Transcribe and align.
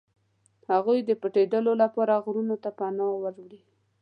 هغوی 0.71 0.99
د 1.03 1.11
پټېدلو 1.21 1.73
لپاره 1.83 2.13
غرونو 2.25 2.55
ته 2.63 2.69
پناه 2.77 3.11
وړي. 3.21 3.59